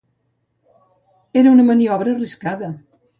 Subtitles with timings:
[1.41, 2.71] Era una maniobra arriscada.